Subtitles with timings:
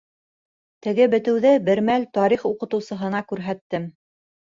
[0.85, 3.87] Теге бетеүҙе бер мәл тарих уҡытыусыһына күрһәттем.